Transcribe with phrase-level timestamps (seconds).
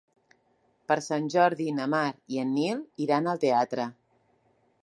[0.91, 2.07] Per Sant Jordi na Mar
[2.37, 3.91] i en Nil iran al teatre.